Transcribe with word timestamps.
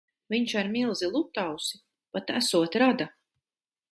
Viņš 0.33 0.53
ar 0.61 0.69
milzi 0.75 1.09
Lutausi 1.15 1.81
pat 2.17 2.33
esot 2.39 2.81
rada. 2.85 3.09